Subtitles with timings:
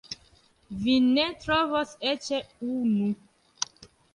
[0.85, 2.31] Vi ne trovos eĉ
[2.71, 3.13] unu.